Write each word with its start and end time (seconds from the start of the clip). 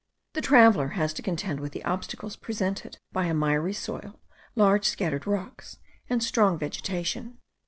The 0.33 0.41
traveller 0.41 0.87
has 0.97 1.13
to 1.13 1.21
contend 1.21 1.59
with 1.59 1.73
the 1.73 1.83
obstacles 1.85 2.35
presented 2.35 2.97
by 3.11 3.25
a 3.25 3.35
miry 3.35 3.71
soil, 3.73 4.19
large 4.55 4.85
scattered 4.85 5.27
rocks, 5.27 5.77
and 6.09 6.23
strong 6.23 6.57
vegetation. 6.57 7.37